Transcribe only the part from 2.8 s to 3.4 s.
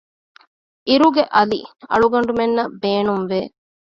ބޭނުން